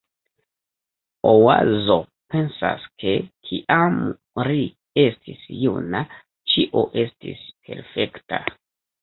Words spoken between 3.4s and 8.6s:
kiam ri estis juna, ĉio estis perfekta.